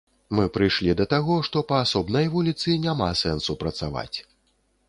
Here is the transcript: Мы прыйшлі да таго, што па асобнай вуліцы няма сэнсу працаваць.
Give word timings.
Мы 0.37 0.45
прыйшлі 0.53 0.95
да 1.01 1.05
таго, 1.13 1.35
што 1.49 1.63
па 1.71 1.77
асобнай 1.87 2.31
вуліцы 2.37 2.81
няма 2.87 3.11
сэнсу 3.23 3.61
працаваць. 3.67 4.17